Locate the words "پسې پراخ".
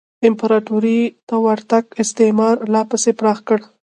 2.89-3.39